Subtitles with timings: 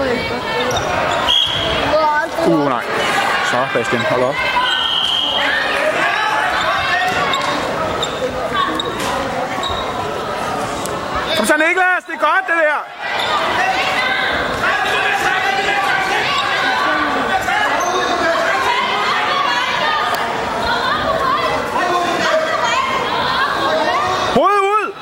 [0.00, 0.06] Uh,
[2.68, 2.82] nej.
[3.50, 4.34] Så, Bastian, hold op.
[11.36, 12.04] Kom så, Niklas.
[12.06, 12.80] Det er godt, det der.
[24.34, 24.92] Hovedet ud!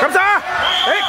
[0.00, 0.20] Kom så!
[0.94, 1.08] Ikke?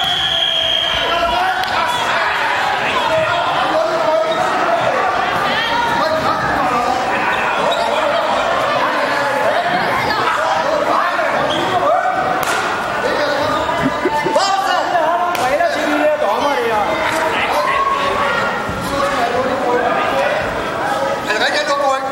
[21.28, 22.10] Er det rigtigt, du ikke?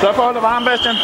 [0.00, 0.96] Sørg for at holde varm, Bastian.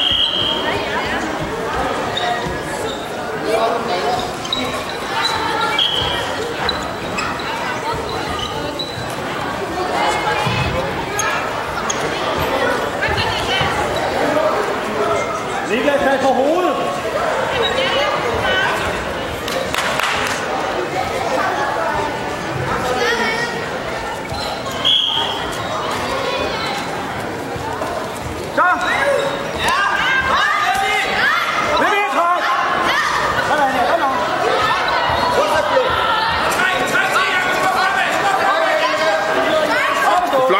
[15.70, 16.75] Niklas, tag på hovedet.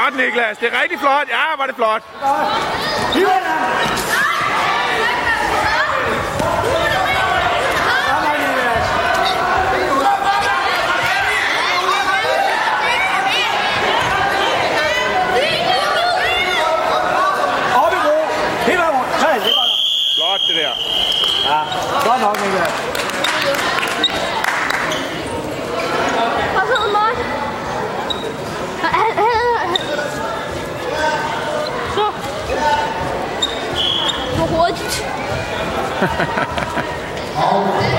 [0.06, 0.58] Flot, Niklas.
[0.58, 1.28] Det er rigtig flot.
[1.28, 2.02] Ja, var det flot.
[3.14, 3.96] Hiv den her.
[8.06, 8.86] Sådan, Niklas.
[17.82, 18.16] Op i ro.
[18.66, 19.20] Helt vejen rundt.
[19.20, 19.80] Sådan, det er godt nok.
[20.16, 20.74] Flot, det der.
[21.50, 21.58] Ja,
[22.08, 22.65] godt nok, Niklas.
[34.52, 35.02] 我去